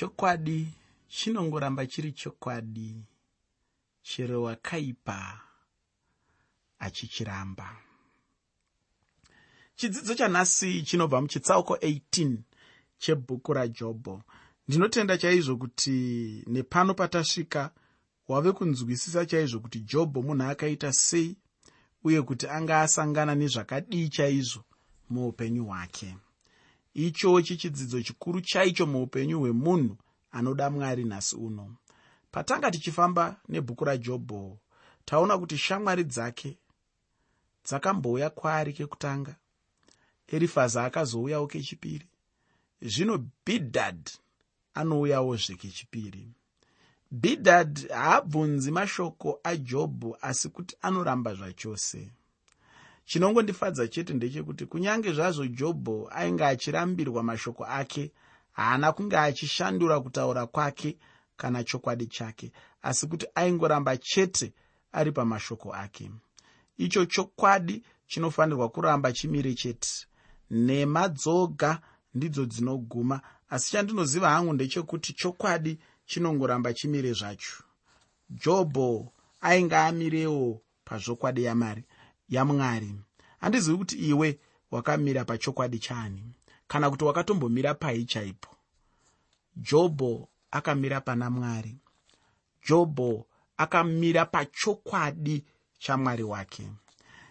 [0.00, 0.68] chokwadi
[1.08, 2.96] chinongoramba chiri chokwadi
[4.02, 5.40] chero wakaipa
[6.78, 7.76] achichiramba.
[9.76, 12.36] Chidzidzo chanhasi chinobva muchitsauko 18
[12.98, 14.22] chebhuku rajobho
[14.68, 15.96] ndinotenda chaizvo kuti
[16.46, 17.70] nepano patasvika
[18.28, 21.36] wave kunzwisisa chaizvo kuti jobho munhu akaita sei
[22.04, 24.64] uye kuti anga asangana nezvakadii chaizvo
[25.10, 26.16] muupenyu hwake
[26.94, 29.96] ichochi chidzidzo chikuru chaicho muupenyu hwemunhu
[30.30, 31.76] anoda mwari nhasi uno.
[32.30, 34.58] Patanga tichifamba nebhuku rajobho
[35.04, 36.58] taona kuti shamwari dzake
[37.64, 39.36] dzakambouya kwaari kekutanga.
[40.28, 42.06] Erifazi akazouyawo kechipiri
[42.82, 44.08] zvino bhidhadh
[44.74, 46.32] anouyawozve kechipiri.
[47.10, 52.12] Bhidhadh haabvunzi mashoko ajobho asi kuti anoramba zvachose
[53.04, 58.12] chinongondifadza chete ndechekuti kunyange zvazvo jobho ainge achirambirwa mashoko ake
[58.52, 60.98] haana kunge achishandura kutaura kwake
[61.36, 64.52] kana chokwadi chake asi kuti aingoramba chete
[64.92, 66.10] ari pamashoko ake.
[66.78, 70.06] Icho chokwadi chinofanirwa kuramba chimire chete.
[70.50, 71.80] Nhema dzoga
[72.14, 73.20] ndidzo dzinoguma
[73.50, 77.64] asi chandinoziva hangu ndechekuti chokwadi chinongoramba chimire zvacho.
[78.30, 81.84] Jobho ainge amirewo pazvokwadi yamari
[82.30, 82.94] yamwari.
[83.40, 84.38] Handizivi kuti iwe
[84.70, 86.22] wakamira pachokwadi chani
[86.68, 88.56] kana kuti wakatombomira pai chaipo.
[89.56, 91.76] Jobho akamira pana mwari.
[92.68, 95.44] Jobho akamira pachokwadi
[95.78, 96.68] chamwari wake.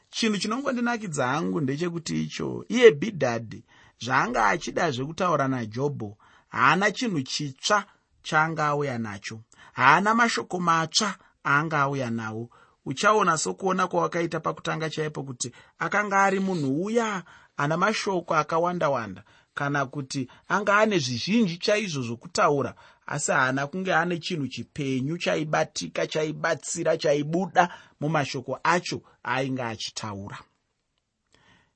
[0.09, 3.63] Chinhu chinongondinakidza hangu ndechekuti icho iye bhidhadhi
[4.03, 6.17] zvaanga achida zvekutaura najobho
[6.49, 7.85] haana chinhu chitsva
[8.23, 9.39] chaanga auya nacho
[9.73, 12.49] haana mashoko matsva aanga auya nawo
[12.89, 17.23] uchaona sokuona kwawakaita pakutanga chaipo kuti akanga ari munhu uya
[17.57, 19.23] ana mashoko akawanda wanda
[19.53, 22.73] kana kuti anga ane zvizhinji chaizvo zvokutaura
[23.05, 30.37] asi haana kunge ane chinhu chipenyu chaibatika chaibatsira chaibuda mumashoko acho ainge achitaura.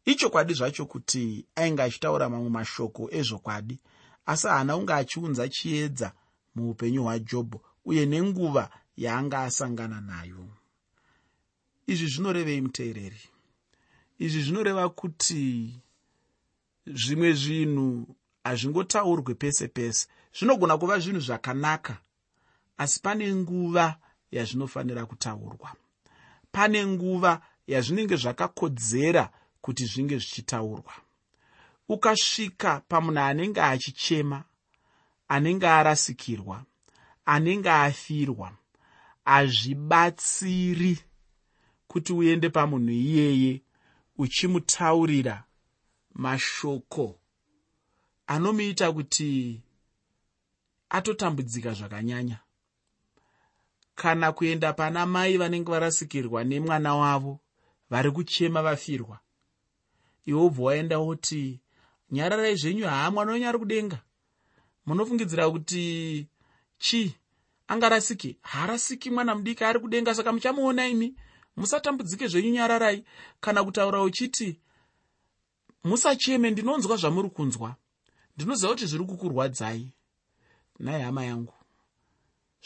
[0.06, 3.79] Ichokwadi zvacho kuti ainge achitaura mamwe mashoko ezvokwadi
[4.25, 6.12] asi haana kunge achiunza chiedza
[6.56, 10.62] muupenyu hwajobho uye nenguva yaanga asangana nayo
[11.88, 13.21] izvi zvinorevei muteereri.
[14.19, 15.73] Izvi zvinoreva kuti
[16.85, 18.07] zvimwe zvinhu
[18.44, 20.07] hazvingotaurwe pese pese.
[20.33, 21.97] Zvinogona kuva zvinhu zvakanaka
[22.77, 23.95] asi pane nguva
[24.31, 25.72] yazvinofanira kutaurwa.
[26.51, 29.29] Pane nguva yazvinenge zvakakodzera
[29.61, 30.93] kuti zvinge zvichitaurwa.
[31.89, 34.43] Ukasvika pamunhu anenge achichema
[35.27, 36.63] anenge arasikirwa
[37.25, 38.51] anenge afirwa
[39.25, 40.97] hazvibatsiri
[41.93, 43.61] kuti uende pamunhu iyeye
[44.17, 45.43] uchimutaurira
[46.13, 47.19] mashoko
[48.27, 49.61] anomuita kuti
[50.89, 52.39] atotambudzika zvakanyanya.
[53.95, 57.39] Kana kuenda pana mai vanenge varasikirwa nemwana wavo
[57.89, 59.19] vari kuchema vafirwa
[60.25, 61.59] iwe ubva waenda woti
[62.11, 63.99] nyararai zvenyu haa mwana wenyu ari kudenga.
[64.85, 66.27] Munofungidzira kuti
[66.77, 67.13] chii
[67.67, 68.37] angarasiki?
[68.41, 71.15] Haarasiki mwana mudiki ari kudenga saka muchamuona imi
[71.56, 73.06] musatambudzike zvenyu nyararai.
[73.40, 74.59] Kana kutaura uchiti
[75.84, 77.75] musacheme ndinonzwa zvamuri kunzwa.
[78.36, 79.91] Ndinoziva kuti zviri kukurwadzai.
[80.80, 81.53] Nhai hama yangu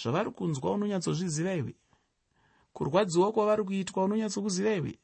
[0.01, 1.75] zvavari kunzwa unonyatsozviziva iwe?
[2.73, 4.99] Kurwadziwa kwavari kuitwa unonyatsokuziva iwe?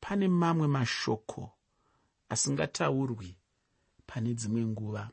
[0.00, 1.50] Pane mamwe mashoko
[2.28, 3.36] asingataurwi
[4.06, 5.10] pane dzimwe nguva.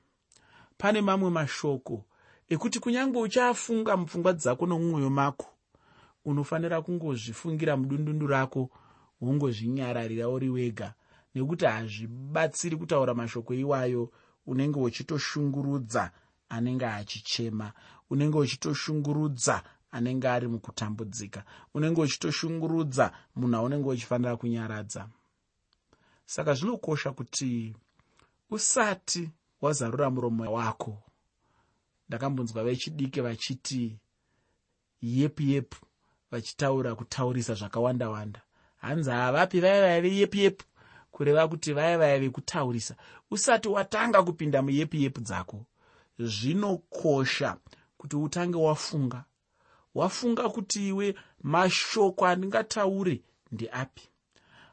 [0.77, 2.05] Pane mamwe mashoko
[2.49, 5.52] ekuti kunyange uchaafunga mupfungwa dzako nomumwoyo mako
[6.25, 8.69] unofanira kungozvifungira mudundundu rako
[9.21, 10.93] wongozvinyararira uri wega.
[11.35, 14.11] Nekuti hazvibatsiri kutaura mashoko iwayo
[14.45, 16.11] unenge uchitoshungurudza
[16.49, 17.73] anenge achichema
[18.09, 25.09] unenge uchitoshungurudza anenge ari mukutambudzika unenge uchitoshungurudza munhu aunenge uchifanira kunyaradza.
[26.25, 27.75] Saka zvinokosha kuti
[28.49, 29.29] usati
[29.61, 31.03] wazarura muromo wako.
[32.09, 33.97] Ndakambonzwa vechidiki vachiti
[35.01, 35.85] yepu yepu
[36.33, 38.41] vachitaura kutaurisa zvakawanda wanda.
[38.77, 40.65] Hanzi havapi vaya vaya veyepu yepu.
[41.11, 42.95] Kureva kuti vaya vaya vekutaurisa.
[43.31, 45.65] Usati watanga kupinda muyepu yepu dzako
[46.19, 47.57] zvinokosha
[47.97, 49.23] kuti utange wafunga.
[49.95, 53.21] Wafunga kuti iwe mashoko andingataure
[53.51, 54.09] ndeapi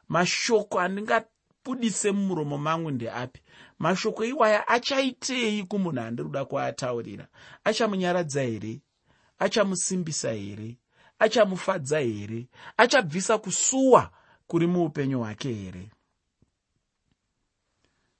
[0.09, 3.41] mashoko andingabudise mumuromo mangu ndeapi
[3.79, 7.27] mashoko iwaya achaitei kumunhu andiri kuda kuataurira?
[7.63, 8.81] Achamunyaradza here
[9.39, 10.77] achamusimbisa here
[11.21, 12.47] achamufadza here?
[12.77, 14.11] Achabvisa kusuwa
[14.47, 15.91] kuri muupenyu hwake here?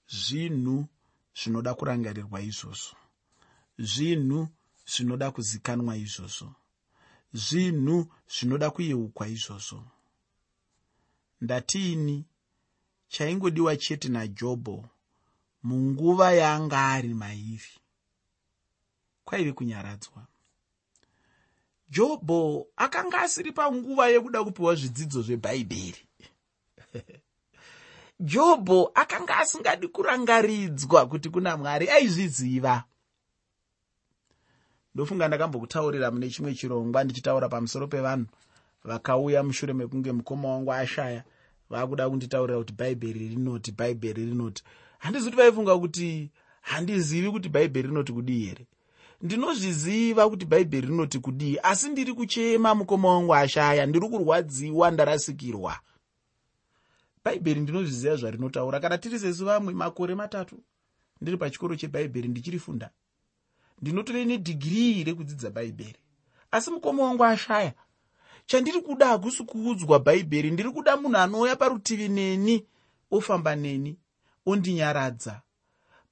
[0.07, 0.86] Zvinhu
[1.36, 2.95] zvinoda kurangarirwa izvozvo.
[3.77, 4.48] Zvinhu
[4.86, 6.56] zvinoda kuzikanwa izvozvo.
[7.33, 9.83] Zvinhu zvinoda kuyeukwa izvozvo.
[11.42, 12.25] Ndatiini
[13.07, 14.89] chaingodiwa chete najobho
[15.63, 17.74] munguva yaanga ari mairi.
[19.24, 20.30] Kwaive kunyaradzwa
[21.91, 26.01] jobho akanga asiri panguva yekuda kupiwa zvidzidzo zvebhaibheri
[28.19, 32.83] jobho akanga asingadi kurangaridzwa kuti kuna mwari aizviziva.
[34.95, 38.25] Ndofunga ndakambokutaurira mune chimwe chirongwa ndichitaura pamusoro pevanhu
[38.83, 41.23] vakauya mushure mekunge mukoma wangu ashaya
[41.69, 44.63] vakuda kunditaurira kuti bhaibheri rinoti bhaibheri rinoti.
[44.99, 48.65] Handizi kuti vaifunga kuti handizivi kuti bhaibheri rinoti kudii here
[49.21, 55.79] ndinozviziva kuti bhaibheri rinoti kudii asi ndiri kuchema mukoma wangu ashaya ndiri kurwadziwa ndarasikirwa.
[57.25, 58.79] Bhaibheri ndinozviziva zvarinotaura.
[58.79, 60.56] Kana tiri sesu vamwe makore matatu
[61.21, 62.89] ndiri pachikoro chebhaibheri ndichirifunda.
[63.81, 66.00] Ndinotore nedhigirii rekudzidza bhaibheri.
[66.51, 67.74] Asi mukoma wangu ashaya.
[68.45, 72.65] Chandiri kuda hakusi kuudzwa bhaibheri ndiri kuda munhu anouya parutivi neni
[73.12, 73.97] ofamba neni
[74.45, 75.41] ondinyaradza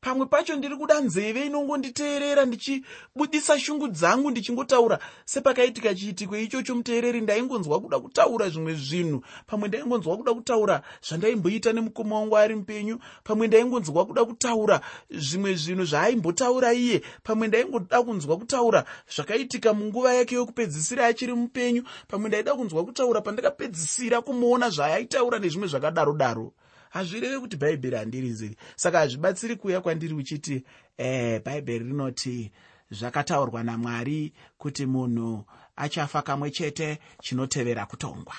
[0.02, 7.22] pamwe pacho ndiri kuda nzeve inongonditeerera ndichibudisa shungu dzangu ndichingotaura sepakaitika chiitiko ichocho muteereri.
[7.22, 9.24] Ndaingonzwa kuda kutaura zvimwe zvinhu.
[9.48, 13.00] Pamwe ndaingonzwa kuda kutaura zvandaimboita nemukoma wangu ari mupenyu.
[13.24, 14.82] Pamwe ndaingonzwa kuda kutaura
[15.12, 17.02] zvimwe zvinhu zvaaimbotaura iye.
[17.24, 18.86] Pamwe ndaingoda kunzwa kutaura
[19.16, 21.84] zvakaitika munguva yake yokupedzisira achiri mupenyu.
[22.08, 26.54] Pamwe ndaida kunzwa kutaura pandakapedzisira kumuona zvaaitaura nezvimwe zvakadaro daro
[26.90, 30.64] hazvireve kuti bhaibheri handirizivi saka hazvibatsiri kuuya kwandiri uchiti
[30.98, 32.52] e bhaibheri rinoti
[32.92, 35.46] zvakataurwa namwari kuti munhu
[35.76, 38.36] achafa kamwe chete chinotevera kutongwa.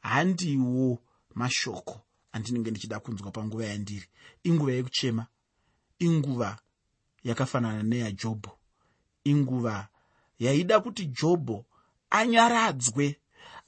[0.00, 0.98] Handiwo
[1.34, 2.00] mashoko
[2.32, 4.06] andinenge ndichida kunzwa panguva yandiri.
[4.44, 5.26] Inguva yekuchema
[5.98, 6.58] inguva
[7.24, 8.58] yakafanana neyajobho
[9.24, 9.88] inguva
[10.38, 11.64] yaida kuti jobho
[12.10, 13.16] anyaradzwe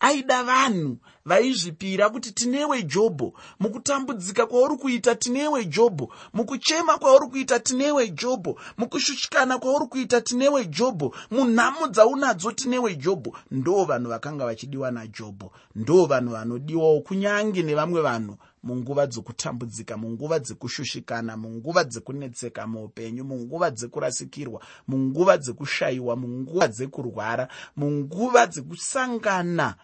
[0.01, 8.09] aida vanhu vaizvipira kuti tinewe jobho mukutambudzika kwauri kuita tinewe jobho mukuchema kwauri kuita tinewe
[8.09, 13.37] jobho mukushushikana kwauri kuita tinewe jobho munhamo dzaunadzo tinewe jobho.
[13.51, 21.37] Ndo vanhu vakanga vachidiwa najobho ndo vanhu vanodiwawo kunyange nevamwe vanhu munguva dzokutambudzika munguva dzekushushikana
[21.37, 29.75] munguva dzekunetseka muupenyu munguva dzekurasikirwa munguva dzekushayiwa munguva dzekurwara munguva dzekusangana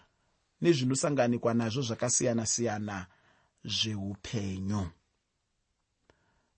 [0.62, 3.06] nezvinosanganikwa nazvo zvakasiyana-siyana
[3.64, 4.90] zveupenyu.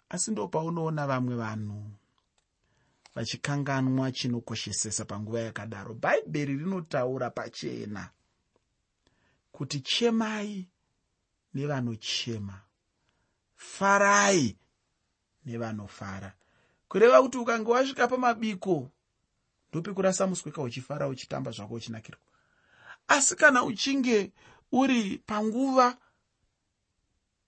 [0.09, 1.91] Asi ndo paunoona vamwe vanhu
[3.15, 5.95] vachikanganwa chinokoshesesa panguva yakadaro.
[5.95, 8.11] Bhaibheri rinotaura pachena
[9.53, 10.69] kuti chemai
[11.55, 12.61] nevanochema.
[13.57, 14.57] Farai
[15.47, 16.33] nevanofara.
[16.89, 18.91] Kureva kuti ukange wasvika pamabiko
[19.71, 22.34] ndopekurasa musweka uchifara uchitamba zvako uchinakirwa
[23.09, 24.33] asi kana uchinge
[24.73, 25.97] uri panguva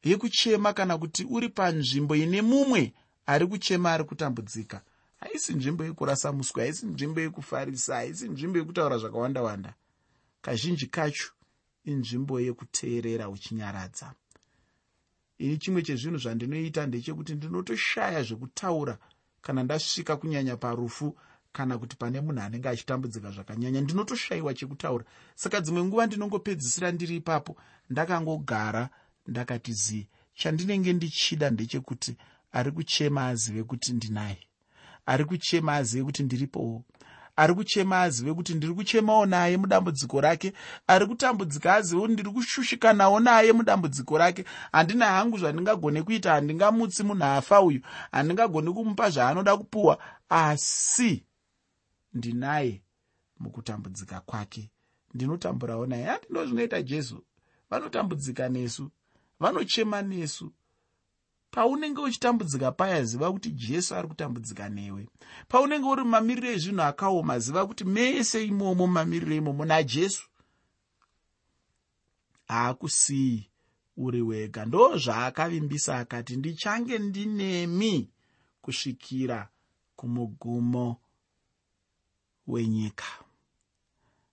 [0.03, 2.94] yekuchema kana kuti uri panzvimbo ine mumwe
[3.26, 4.82] ari kuchema ari kutambudzika
[5.17, 9.75] haisi nzvimbo yekurasa muswe haisi nzvimbo yekufarisa haisi nzvimbo yekutaura zvakawanda wanda.
[10.41, 11.31] Kazhinji kacho
[11.85, 14.14] inzvimbo yekuteerera uchinyaradza.
[15.38, 18.99] Ini chimwe chezvinhu zvandinoita ndechekuti ndinotoshaya zvekutaura
[19.41, 21.17] kana ndasvika kunyanya parufu
[21.56, 25.04] kana kuti pane munhu anenge achitambudzika zvakanyanya ndinotoshayiwa chekutaura.
[25.35, 27.57] Saka dzimwe nguva ndinongopedzisira ndiri ipapo
[27.90, 28.88] ndakangogara
[29.26, 32.16] ndakati zii chandinenge ndichida ndechekuti
[32.52, 34.38] ari kuchema azive kuti ndinaye
[35.07, 36.85] ari kuchema azive kuti ndiripowo
[37.37, 40.52] ari kuchema azive kuti ndiri kuchemawo naye mudambudziko rake
[40.87, 44.45] ari kutambudzika azive kuti ndiri kushushikanawo naye mudambudziko rake.
[44.73, 47.80] Handina hangu zvandingagone kuita handingamutsi munhu afa uyu
[48.12, 51.25] handingagoni kumupa zvaanoda kupuwa asi
[52.16, 52.82] ndinaye
[53.38, 54.70] mukutambudzika kwake.
[55.14, 56.04] Ndinotamburawo naye.
[56.04, 57.25] Handindo zvinoita jesu.
[57.70, 58.90] Vanotambudzika nesu
[59.40, 60.52] vanochema nesu.
[61.50, 65.08] Paunenge uchitambudzika paya ziva kuti jesu ari kutambudzika newe.
[65.49, 70.28] Paunenge uri mumamiriro ezvinhu akaoma ziva kuti mese imomo mumamiriro imomo najesu
[72.49, 73.50] haakusiyi
[73.96, 74.64] uri wega.
[74.64, 78.11] Ndo zvaakavimbisa akati ndichange ndinemi
[78.61, 79.49] kusvikira
[79.96, 81.00] kumugumo
[82.47, 83.05] wenyika.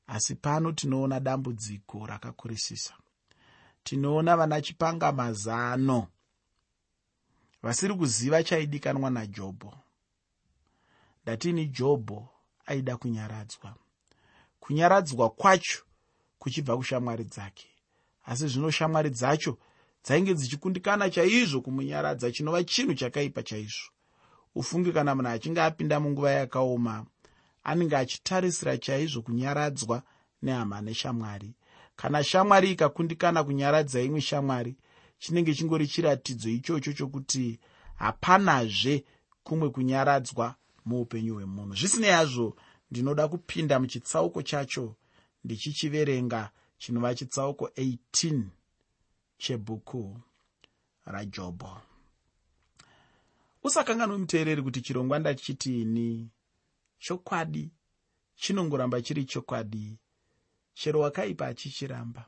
[0.07, 2.93] Asi pano tinoona dambudziko rakakurisisa.
[3.83, 6.07] Tinoona vana chipanga mazano.
[7.63, 9.73] Vasiri kuziva chaidikanwa najobho.
[11.23, 12.29] Ndatini jobho
[12.65, 13.75] aida kunyaradzwa.
[14.59, 15.83] Kunyaradzwa kwacho
[16.39, 17.67] kuchibva kushamwari dzake.
[18.25, 19.57] Asi zvino shamwari dzacho
[20.03, 23.91] dzainge dzichikundikana chaizvo kumunyaradza chinova chinhu chakaipa chaizvo.
[24.55, 27.05] Ufunge kana munhu achinge apinda munguva yakaoma
[27.63, 30.03] anenge achitarisira chaizvo kunyaradzwa
[30.41, 31.53] nehama neshamwari.
[31.95, 34.75] Kana shamwari ikakundikana kunyaradza imwe shamwari
[35.19, 37.59] chinenge chingori chiratidzo ichocho chokuti
[37.95, 39.05] hapanazve
[39.43, 40.55] kumwe kunyaradzwa
[40.85, 41.75] muupenyu hwemunhu.
[41.75, 42.55] Zvisinei hazvo
[42.91, 44.95] ndinoda kupinda muchitsauko chacho
[45.43, 48.43] ndichichiverenga chinova chitsauko 18
[49.37, 50.19] chebhuku
[51.05, 51.81] rajobho
[53.63, 56.29] usakanganwe muteereri kuti chirongwa ndachitini
[57.03, 57.65] chokwadi
[58.35, 59.97] chinongoramba chiri chokwadi
[60.73, 62.23] chero wakaipa achichiramba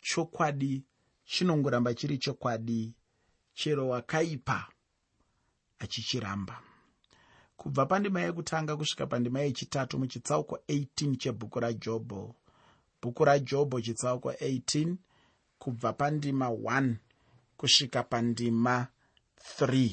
[0.00, 0.72] chokwadi
[1.24, 2.94] chinongoramba chiri chokwadi
[3.54, 4.68] chero wakaipa
[5.78, 6.62] achichiramba.
[7.56, 12.34] Kubva pandima yekutanga kusvika pandima yechitatu muchitsauko 18 chebhuku rajobho
[13.02, 14.94] bhuku rajobho chitsauko 18
[15.58, 16.94] kubva pandima 1
[17.56, 18.86] kusvika pandima
[19.58, 19.90] 3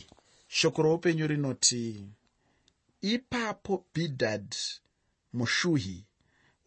[0.47, 2.09] shoko roupenyu rinoti
[3.01, 4.55] ipapo bhidhad
[5.33, 6.05] mushuhi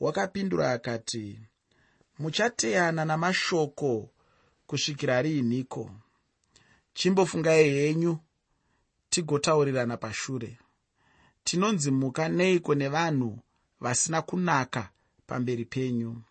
[0.00, 1.41] wakapindura akati
[2.19, 4.11] muchateyana namashoko
[4.67, 5.91] kusvikira riiniko
[6.95, 8.19] chimbofungai henyu
[9.11, 10.59] tigotaurirana pashure.
[11.45, 13.38] Tinonzi muka neiko nevanhu
[13.81, 14.91] vasina kunaka
[15.26, 16.23] pamberi penyu?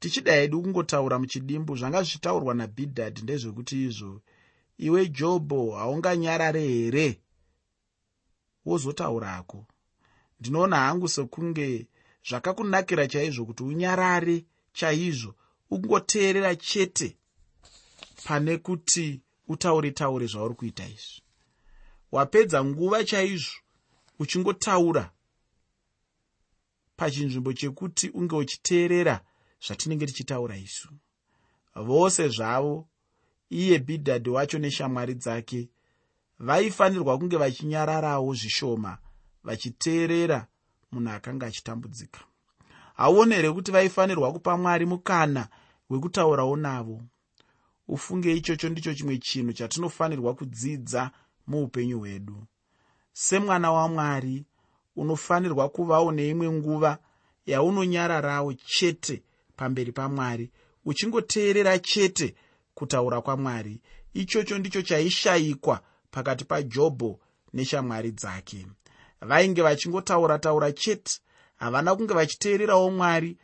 [0.00, 4.20] Tichida hedu kungotaura muchidimbu zvanga zvichitaurwa nabhidhadhi ndezvekuti izvo.
[4.78, 7.20] Iwe jobho haunganyarare here
[8.66, 9.66] wozotaurako.
[10.40, 11.86] Ndinoona hangu sekunge
[12.28, 15.34] zvakakunakira chaizvo kuti unyarare chaizvo
[15.70, 17.16] ungoteerera chete
[18.24, 21.22] pane kuti utaure taure zvauri kuita izvi.
[22.12, 23.54] Wapedza nguva chaizvo
[24.18, 25.12] uchingotaura
[26.96, 29.24] pachinzvimbo chekuti unge uchiteerera
[29.66, 30.88] zvatinenge tichitaura isu.
[31.74, 32.88] Vose zvavo
[33.50, 35.68] iye bhidhadhi wacho neshamwari dzake
[36.38, 38.98] vaifanirwa kunge vachinyararawo zvishoma
[39.44, 40.46] vachiteerera
[40.92, 42.20] munhu akanga achitambudzika.
[42.94, 45.48] Hauoni here kuti vaifanirwa kupa mwari mukana
[45.90, 47.02] wekutaurawo navo.
[47.88, 51.10] Ufunge ichocho ndicho chimwe chinhu chatinofanirwa kudzidza
[51.46, 52.46] muupenyu hwedu.
[53.12, 54.46] Semwana wamwari
[54.96, 56.98] unofanirwa kuvawo neimwe nguva
[57.46, 59.22] yaunonyararawo chete
[59.56, 60.50] pamberi pamwari
[60.84, 62.34] uchingoteerera chete
[62.74, 63.80] kutaura kwamwari
[64.14, 65.80] ichocho ndicho chaishayikwa
[66.16, 67.20] pakati pajobho
[67.52, 68.66] neshamwari dzake.
[69.20, 71.20] Vainge vachingotaura taura chete
[71.56, 73.36] havana kunge vachiteererawo mwari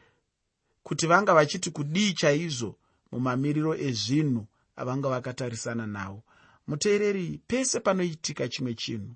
[0.82, 2.78] kuti vanga vachiti kudii chaizvo
[3.12, 6.22] mumamiriro ezvinhu avanga vakatarisana nawo
[6.66, 9.14] muteereri pese panoitika chimwe chinhu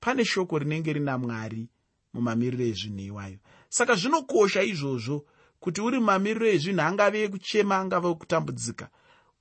[0.00, 1.68] pane shoko rinenge rina mwari
[2.14, 3.38] mumamiriro ezvinhu iwayo.
[3.68, 5.26] Saka zvinokosha izvozvo
[5.60, 8.86] kuti uri mumamiriro ezvinhu angave ekuchema angave ekutambudzika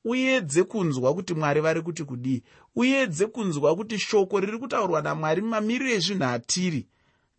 [0.05, 2.43] uedze kunzwa kuti mwari vari kuti kudii.
[2.75, 6.87] Uedze kunzwa kuti shoko riri kutaurwa namwari mumamiriro ezvinhu atiri.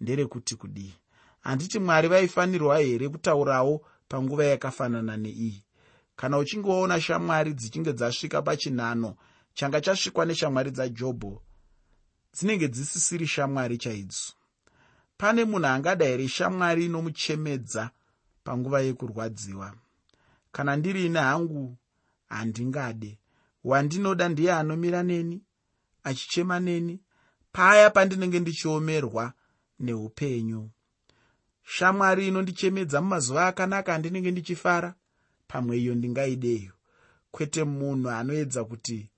[0.01, 0.95] Nderekuti kudii.
[1.41, 5.65] Handiti mwari vaifanirwa here kutaurawo panguva yakafanana neiyi
[6.17, 9.17] kana uchinge waona shamwari dzichinge dzasvika pachinhano
[9.55, 11.43] changa chasvikwa neshamwari dzajobho
[12.35, 14.33] dzinenge dzisisiri shamwari chaidzo
[15.17, 17.91] pane munhu angada here shamwari inomuchemedza
[18.45, 19.75] panguva yekurwadziwa?
[20.53, 21.77] Kana ndiri ine hangu
[22.31, 23.19] handingade.
[23.65, 25.43] Wandinoda ndiye anomira neni
[26.05, 27.01] achichema neni
[27.53, 29.33] paya pandinenge ndichiomerwa
[29.79, 30.71] neupenyu.
[31.65, 34.95] Shamwari inondichemedza mumazuva akanaka andinenge ndichifara
[35.49, 36.73] pamwe iyo ndingaideyo.
[37.31, 39.11] Kwete munhu anoedza kuti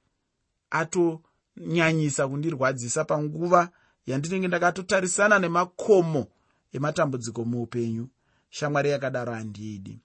[0.70, 3.70] atonyanyisa kundirwadzisa panguva
[4.06, 6.26] yandinenge ndakatotarisana nemakomo
[6.72, 8.08] ematambudziko muupenyu.
[8.50, 10.00] Shamwari yakadaro handiidi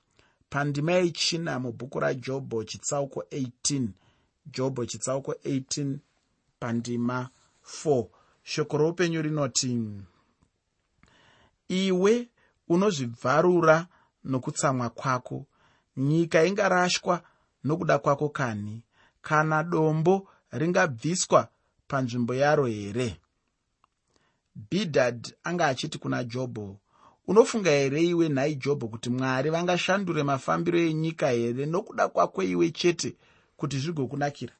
[0.50, 3.88] pandima yechina mubhuku rajobho chitsauko 18
[4.46, 5.98] jobho chitsauko 18
[6.60, 7.30] pandima
[7.86, 8.06] 4
[8.44, 9.80] shoko roupenyu rinoti
[11.68, 12.27] iwe
[12.70, 13.88] unozvibvarura
[14.24, 15.46] nokutsamwa kwako.
[15.98, 17.22] Nyika ingarashwa
[17.63, 18.84] nokuda kwako kani?
[19.22, 21.48] Kana dombo ringabviswa
[21.88, 23.20] panzvimbo yaro here?
[24.56, 26.77] Bhidhad anga achiti kuna jobho
[27.27, 33.15] unofunga here iwe nhai jobho kuti mwari vangashandure mafambiro enyika here nokuda kwako iwe chete
[33.57, 34.53] kuti zvigokunakira?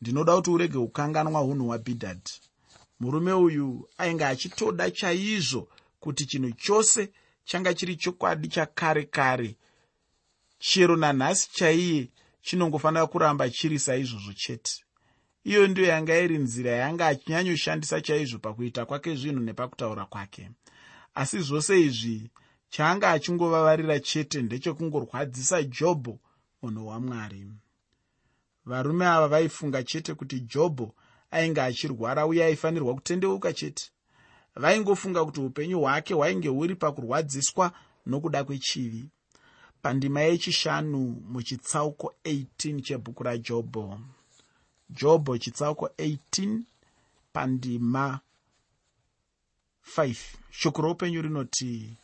[0.00, 2.40] Ndinoda kuti urege kukanganwa unhu hwabhidhadhi
[3.00, 5.68] murume uyu ainge achitoda chaizvo
[6.00, 7.10] kuti chinhu chose
[7.44, 9.56] changa chiri chokwadi chakare kare.
[10.58, 12.08] Chero nanhasi chaiye
[12.42, 14.82] chinongofanira kuramba chiri saizvozvo chete.
[15.44, 20.50] Iyo ndiyo yanga iri nzira yanga achinyanyoshandisa chaizvo pakuita kwake zvinhu nepakutaura kwake
[21.20, 22.16] asi zvose izvi
[22.72, 26.14] chaanga achingovavarira chete ndechekungorwadzisa jobho
[26.62, 27.42] munhu wamwari
[28.68, 30.86] varume ava vaifunga chete kuti jobho
[31.30, 33.90] ainge achirwara uye aifanirwa kutendeuka chete.
[34.54, 37.72] Vaingofunga kuti upenyu hwake hwainge huri pakurwadziswa
[38.06, 39.08] nokuda kwechivi.
[39.82, 44.00] Pandima yechishanu muchitsauko 18 chebhuku rajobho.
[44.90, 46.60] Jobho chitsauko 18
[47.32, 48.20] pandima
[49.94, 50.16] 5
[50.50, 51.96] shoko roupenyu rinoti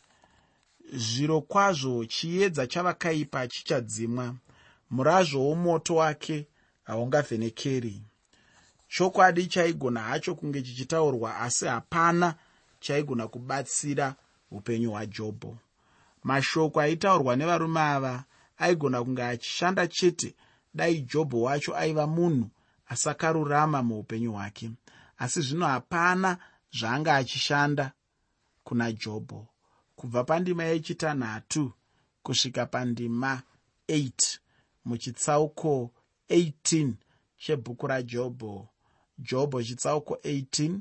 [0.93, 4.35] zviro kwazvo chiedza chavakaipa chichadzimwa.
[4.91, 6.47] Murazvo womoto wake
[6.83, 8.01] haungavhenekeri.
[8.87, 12.35] Chokwadi chaigona hacho kunge chichitaurwa asi hapana
[12.79, 14.15] chaigona kubatsira
[14.51, 15.57] upenyu hwajobho.
[16.23, 18.23] Mashoko aitaurwa nevarume ava
[18.57, 20.35] aigona kunge achishanda chete.
[20.73, 22.49] Dai jobho wacho aiva munhu
[22.87, 24.71] asakarurama muupenyu hwake.
[25.17, 26.37] Asi zvino hapana
[26.77, 27.91] zvaanga achishanda
[28.63, 29.47] kuna jobho
[29.95, 31.71] kubva pandima yechitanhatu
[32.23, 33.41] kusvika pandima
[33.89, 34.39] 8
[34.85, 35.91] muchitsauko
[36.29, 36.93] 18
[37.37, 38.69] chebhuku rajobho
[39.17, 40.79] jobho chitsauko 18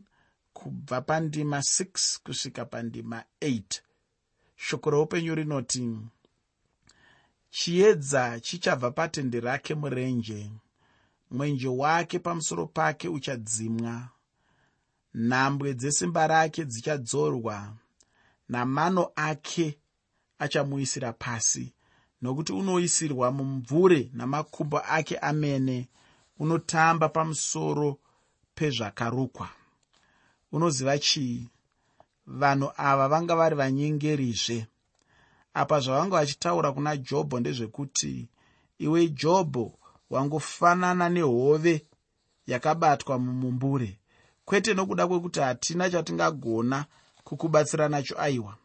[0.53, 3.81] kubva pandima 6 kusvika pandima 8
[4.57, 5.99] shoko roupenyu rinoti
[7.51, 10.51] chiedza chichabva patende rake murenje.
[11.31, 14.09] Mwenje wake pamusoro pake uchadzimwa
[15.14, 17.75] nhambwe dzesimba rake dzichadzorwa
[18.49, 19.78] namano ake
[20.38, 21.75] achamuisira pasi
[22.23, 25.88] nokuti unoisirwa mumvure namakumbo ake amene
[26.38, 27.99] unotamba pamusoro
[28.54, 29.49] pezvakarukwa.
[30.52, 31.49] Unoziva chii
[32.26, 34.66] vanhu ava vanga vari vanyengerizve.
[35.54, 38.28] Apa zvavanga vachitaura kuna jobho ndezvekuti
[38.78, 39.78] iwe jobho
[40.11, 41.87] wangofanana nehove
[42.47, 43.99] yakabatwa mumumbure
[44.52, 46.85] kwete nokuda kwekuti hatina chatingagona
[47.25, 48.56] kukubatsira nacho aiwa.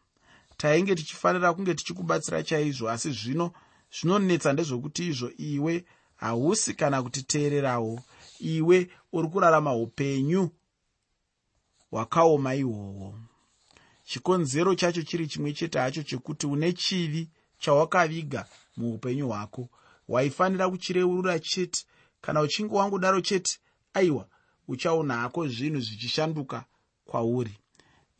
[0.56, 3.52] Tainge tichifanira kunge tichikubatsira chaizvo asi zvino
[3.92, 5.84] zvinonetsa ndezvekuti izvo iwe
[6.16, 8.00] hausi kana kutiteererawo.
[8.40, 10.50] Iwe uri kurarama upenyu
[11.90, 13.14] hwakaoma ihwohwo.
[14.04, 18.46] Chikonzero chacho chiri chimwe chete hacho chekuti une chivi chawakaviga
[18.76, 19.68] muupenyu hwako.
[20.08, 21.84] Waifanira kuchireurura chete
[22.20, 23.58] kana uchinge wangodaro chete
[23.94, 24.28] aiwa
[24.68, 26.64] uchaona hako zvinhu zvichishanduka
[27.04, 27.58] kwauri.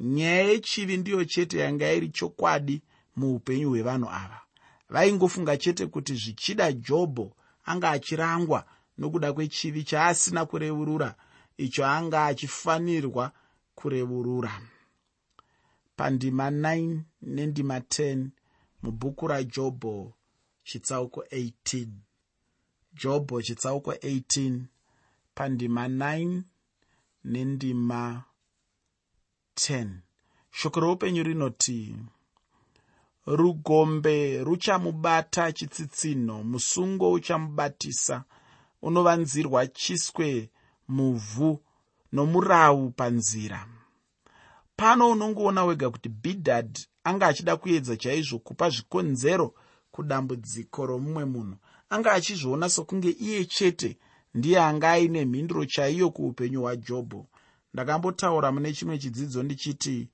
[0.00, 2.82] Nyaya yechivi ndiyo chete yanga iri chokwadi
[3.16, 4.40] muupenyu hwevanhu ava.
[4.88, 8.64] Vaingofunga chete kuti zvichida jobho anga achirangwa
[8.98, 11.14] nokuda kwechivi chaasina kureurura
[11.56, 13.32] icho anga achifanirwa
[13.74, 14.60] kureurura.
[15.96, 18.26] Pandima 9 nendima 10
[18.82, 20.12] mubhuku rajobho
[20.64, 21.86] chitsauko 18
[22.94, 24.60] jobho chitsauko 18
[25.38, 26.42] pandima 9
[27.24, 28.24] nendima
[29.54, 29.88] 10
[30.50, 31.96] shoko roupenyu rinoti
[33.26, 38.24] rugombe ruchamubata chitsitsinho musungo uchamubatisa.
[38.82, 40.50] Unovanzirwa chiswe
[40.88, 41.60] muvhu
[42.12, 43.66] nomurau panzira.
[44.76, 49.54] Pano unongoona wega kuti bhidhadhi anga achida kuedza chaizvo kupa zvikonzero
[49.90, 51.56] kudambudziko romumwe munhu.
[51.90, 53.98] Anga achizviona sokunge iye chete
[54.34, 57.26] ndiye anga aine mhinduro chaiyo kuupenyu hwajobho.
[57.74, 60.08] Ndakambotaura mune chimwe chidzidzo ndichiti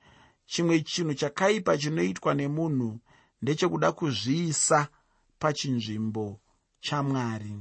[0.46, 2.98] chimwe chinhu chakaipa chinoitwa nemunhu
[3.42, 4.88] ndechekuda kuzviisa
[5.38, 6.40] pachinzvimbo
[6.80, 7.56] chamwari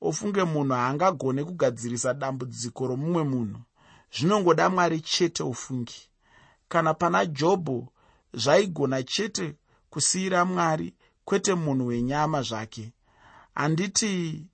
[0.00, 3.60] ofunge munhu haangagone kugadzirisa dambudziko romumwe munhu.
[4.14, 6.00] Zvinongoda mwari chete ofungi
[6.68, 7.88] kana pana jobho
[8.32, 9.54] zvaigona chete
[9.90, 12.92] kusiyira mwari kwete munhu wenyama zvake.
[13.54, 14.46] Handiti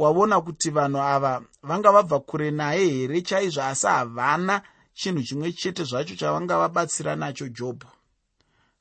[0.00, 3.22] wavona kuti vanhu ava vanga vabva kure naye here?
[3.22, 4.62] Chaizvo asi havana
[4.94, 7.88] chinhu chimwe chete zvacho chavanga vabatsira nacho jobho.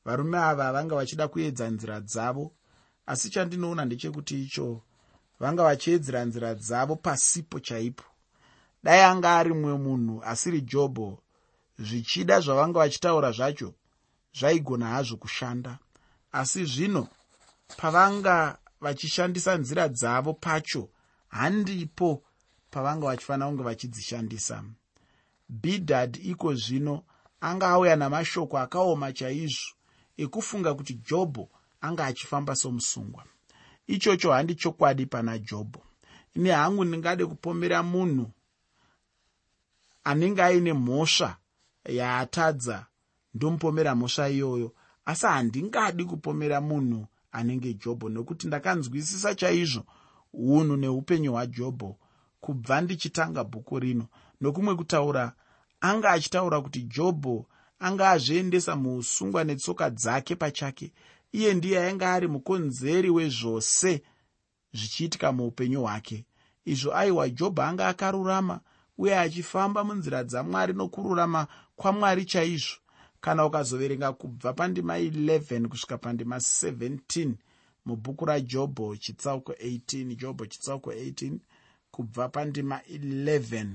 [0.05, 2.51] Varume ava vanga vachida kuedza nzira dzavo
[3.05, 4.81] asi chandinoona ndechekuti icho
[5.39, 8.03] vanga vachiedzera nzira dzavo pasipo chaipo.
[8.83, 11.19] Dai anga ari mumwe munhu asiri jobho
[11.79, 13.73] zvichida zvavanga vachitaura zvacho
[14.33, 15.79] zvaigona hazvo kushanda.
[16.31, 17.07] Asi zvino
[17.77, 20.89] pavanga vachishandisa nzira dzavo pacho
[21.29, 22.23] handipo
[22.71, 24.63] pavanga vachifanira kunge vachidzishandisa.
[25.49, 27.03] Bhidhadh iko zvino
[27.41, 29.73] anga auya namashoko akaoma chaizvo
[30.17, 31.49] ekufunga kuti jobho
[31.81, 33.23] anga achifamba somusungwa.
[33.87, 35.81] Ichocho handi chokwadi pana jobho
[36.35, 38.31] ini hangu ndingade kupomera munhu
[40.03, 41.37] anenge aine mhosva
[41.85, 42.85] yaatadza
[43.33, 44.73] ndomupomera mhosva iyoyo.
[45.05, 49.85] Asi handingadi kupomera munhu anenge jobho nokuti ndakanzwisisa chaizvo
[50.33, 51.97] unhu neupenyu hwajobho
[52.41, 54.07] kubva ndichitanga bhuku rino.
[54.41, 55.33] Nokumwe kutaura
[55.81, 57.45] anga achitaura kuti jobho
[57.79, 60.93] anga azviendesa muusungwa netsoka dzake pachake
[61.31, 64.03] iye ndiye ainge ari mukonzeri wezvose
[64.73, 66.25] zvichiitika muupenyu hwake.
[66.65, 68.59] Izvo aiwa jobho anga akarurama
[68.97, 72.77] uye achifamba munzira dzamwari nokururama kwamwari chaizvo.
[73.21, 77.33] Kana ukazoverenga kubva pandima 11 kusvika pandima 17
[77.85, 81.37] mubhuku rajobho chitsauko 18 jobho chitsauko 18
[81.91, 83.67] kubva pandima 11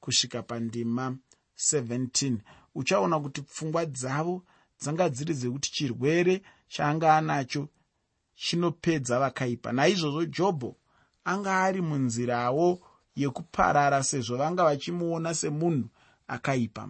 [0.00, 1.16] kusvika pandima
[1.58, 2.36] 17
[2.74, 4.42] uchaona kuti pfungwa dzavo
[4.80, 7.68] dzanga dziri dzekuti chirwere chaanga anacho
[8.34, 9.72] chinopedza vakaipa.
[9.72, 10.76] Naizvozvo jobho
[11.24, 12.80] anga ari munzirawo
[13.16, 15.88] yekuparara sezvo vanga vachimuona semunhu
[16.34, 16.88] akaipa.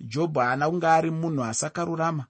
[0.00, 2.24] Jobho haana kunge ari munhu asakarurama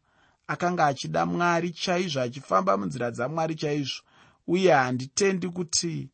[0.46, 4.02] akanga achida mwari chaizvo achifamba munzira dzamwari chaizvo.
[4.46, 6.08] Uye handitendi kuti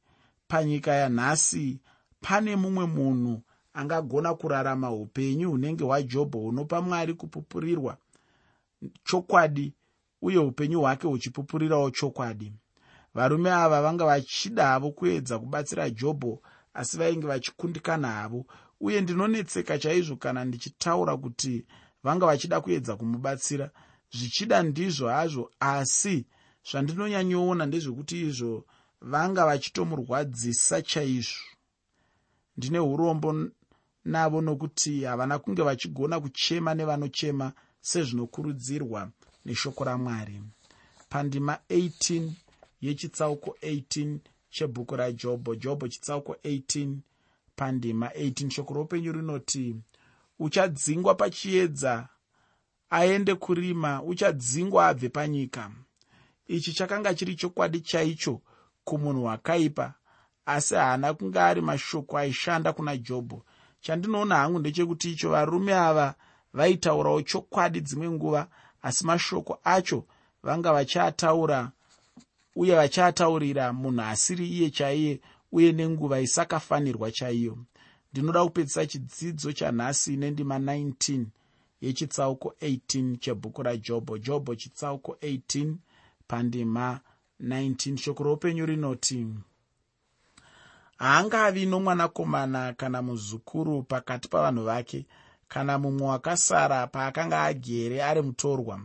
[0.48, 1.80] panyika yanhasi
[2.20, 3.42] pane mumwe munhu
[3.74, 7.96] angagona kurarama upenyu hunenge hwajobho hunopa mwari kupupurirwa
[9.04, 9.72] chokwadi
[10.22, 12.52] uye upenyu hwake huchipupurirawo chokwadi.
[13.14, 16.42] Varume ava vanga vachida havo kuedza kubatsira jobho
[16.74, 18.46] asi vainge vachikundikana havo.
[18.80, 21.66] Uye ndinonetseka chaizvo kana ndichitaura kuti
[22.04, 23.70] vanga vachida kuedza kumubatsira
[24.16, 26.16] zvichida ndizvo hazvo asi
[26.68, 28.64] zvandinonyanyoona ndezvekuti izvo
[29.00, 31.44] vanga vachitomurwadzisa chaizvo.
[32.56, 33.30] Ndine urombo
[34.04, 39.10] navo nokuti havana kunge vachigona kuchema nevanochema sezvinokurudzirwa
[39.44, 40.42] neshoko ramwari.
[41.08, 42.30] Pandima 18
[42.80, 44.18] yechitsauko 18
[44.50, 46.96] chebhuku rajobho jobho chitsauko 18
[47.56, 49.76] pandima 18 shoko roupenyu rinoti
[50.38, 52.08] uchadzingwa pachiedza
[52.92, 55.70] aende kurima uchadzingwa abve panyika.
[56.48, 58.40] Ichi chakanga chiri chokwadi chaicho
[58.84, 59.94] kumunhu wakaipa
[60.46, 63.44] asi haana kunge ari mashoko aishanda kuna jobho.
[63.80, 66.14] Chandinoona hangu ndechekuti icho varume ava
[66.52, 68.46] vaitaurawo chokwadi dzimwe nguva
[68.82, 70.04] asi mashoko acho
[70.42, 71.70] vanga vachiataura
[72.56, 75.20] uye vachiataurira munhu asiri iye chaiye
[75.52, 77.58] uye nenguva isakafanirwa chaiyo.
[78.12, 81.24] Ndinoda kupedzisa chidzidzo chanhasi nendima 19
[81.82, 85.74] yechitsauko 18 chebhuku rajobho jobho chitsauko 18
[86.28, 87.00] pandima
[87.40, 89.26] 19 shoko roupenyu rinoti
[90.98, 95.06] haangavi nomwanakomana kana muzukuru pakati pavanhu vake
[95.52, 98.80] kana mumwe wakasara paakanga agere ari mutorwa.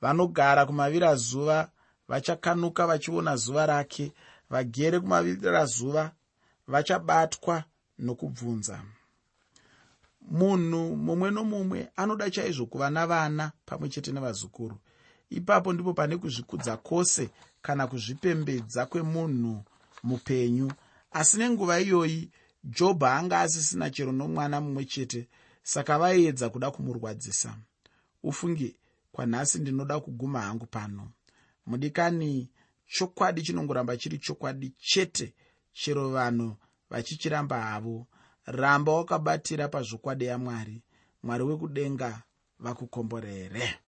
[0.00, 1.70] Vanogara kumavirazuva
[2.08, 4.12] vachakanuka vachiona zuva rake.
[4.50, 6.10] Vagere kumavirazuva
[6.66, 7.64] vachabatwa
[7.98, 8.82] nokubvunza
[10.30, 14.76] munhu mumwe nomumwe anoda chaizvo kuva navana pamwe chete nevazukuru
[15.30, 17.30] ipapo ndipo pane kuzvikudza kwose
[17.62, 19.64] kana kuzvipembedza kwemunhu
[20.02, 20.72] mupenyu.
[21.12, 22.30] Asi nenguva iyoyi
[22.64, 25.28] jobho anga asisina chero nomwana mumwe chete
[25.62, 27.56] saka vaiedza kuda kumurwadzisa.
[28.22, 28.76] Ufunge
[29.12, 31.08] kwanhasi ndinoda kuguma hangu pano.
[31.66, 32.48] Mudikani
[32.86, 35.34] chokwadi chinongoramba chiri chokwadi chete
[35.72, 36.56] chero vanhu
[36.90, 38.06] vachichiramba havo
[38.50, 40.82] ramba wakabatira pazvokwadi yamwari
[41.22, 42.22] mwari wekudenga
[42.58, 43.76] vakukomborere